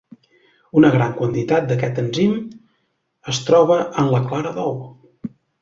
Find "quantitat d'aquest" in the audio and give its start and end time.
1.19-2.01